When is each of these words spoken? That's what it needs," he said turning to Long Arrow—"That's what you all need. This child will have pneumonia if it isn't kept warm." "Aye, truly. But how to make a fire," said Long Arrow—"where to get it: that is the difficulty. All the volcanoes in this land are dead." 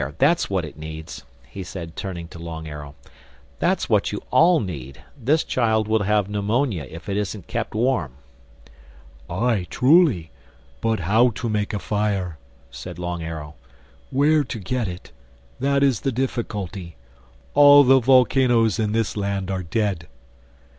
That's 0.17 0.49
what 0.49 0.65
it 0.65 0.79
needs," 0.79 1.25
he 1.47 1.61
said 1.61 1.95
turning 1.95 2.27
to 2.29 2.39
Long 2.39 2.67
Arrow—"That's 2.67 3.87
what 3.87 4.11
you 4.11 4.19
all 4.31 4.59
need. 4.59 5.03
This 5.15 5.43
child 5.43 5.87
will 5.87 6.01
have 6.01 6.27
pneumonia 6.27 6.87
if 6.89 7.07
it 7.07 7.15
isn't 7.17 7.45
kept 7.45 7.75
warm." 7.75 8.13
"Aye, 9.29 9.67
truly. 9.69 10.31
But 10.81 11.01
how 11.01 11.29
to 11.35 11.47
make 11.49 11.71
a 11.71 11.77
fire," 11.77 12.39
said 12.71 12.97
Long 12.97 13.21
Arrow—"where 13.21 14.43
to 14.43 14.57
get 14.59 14.87
it: 14.87 15.11
that 15.59 15.83
is 15.83 15.99
the 16.01 16.11
difficulty. 16.11 16.95
All 17.53 17.83
the 17.83 17.99
volcanoes 17.99 18.79
in 18.79 18.93
this 18.93 19.15
land 19.15 19.51
are 19.51 19.61
dead." 19.61 20.07